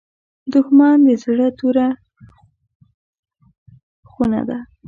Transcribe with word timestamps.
دښمن 0.53 0.97
د 1.07 1.09
زړه 1.23 1.47
توره 1.57 1.87
خونه 4.09 4.41
ده 4.49 4.59